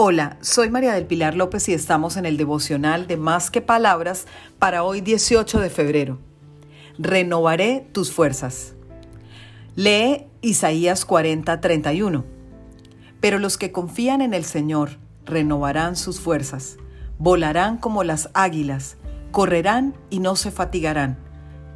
[0.00, 4.28] Hola, soy María del Pilar López y estamos en el devocional de Más que Palabras
[4.60, 6.20] para hoy 18 de febrero.
[7.00, 8.74] Renovaré tus fuerzas.
[9.74, 12.24] Lee Isaías 40, 31.
[13.18, 16.76] Pero los que confían en el Señor renovarán sus fuerzas,
[17.18, 18.98] volarán como las águilas,
[19.32, 21.18] correrán y no se fatigarán,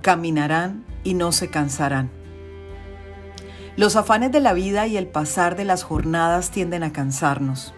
[0.01, 2.09] caminarán y no se cansarán.
[3.75, 7.75] Los afanes de la vida y el pasar de las jornadas tienden a cansarnos.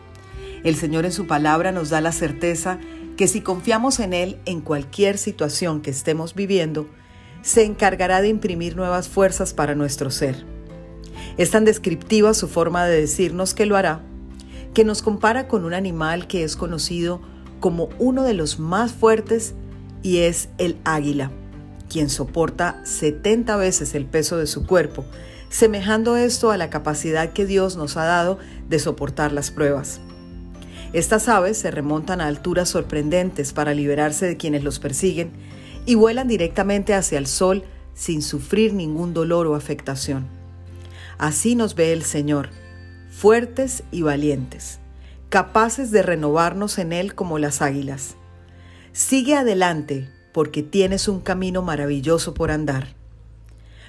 [0.64, 2.78] El Señor en su palabra nos da la certeza
[3.18, 6.88] que si confiamos en Él en cualquier situación que estemos viviendo,
[7.42, 10.46] se encargará de imprimir nuevas fuerzas para nuestro ser.
[11.36, 14.00] Es tan descriptiva su forma de decirnos que lo hará,
[14.72, 17.20] que nos compara con un animal que es conocido
[17.60, 19.55] como uno de los más fuertes
[20.02, 21.30] y es el águila,
[21.91, 25.05] quien soporta 70 veces el peso de su cuerpo,
[25.50, 30.00] semejando esto a la capacidad que Dios nos ha dado de soportar las pruebas.
[30.95, 35.33] Estas aves se remontan a alturas sorprendentes para liberarse de quienes los persiguen
[35.86, 37.64] y vuelan directamente hacia el sol
[37.95, 40.28] sin sufrir ningún dolor o afectación.
[41.19, 42.51] Así nos ve el Señor,
[43.11, 44.78] fuertes y valientes,
[45.31, 48.14] capaces de renovarnos en Él como las águilas.
[48.92, 52.95] Sigue adelante porque tienes un camino maravilloso por andar.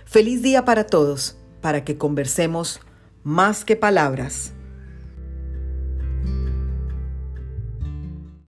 [0.06, 2.80] Feliz día para todos, para que conversemos
[3.24, 4.55] más que palabras.